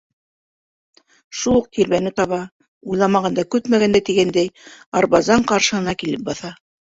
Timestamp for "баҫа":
6.31-6.51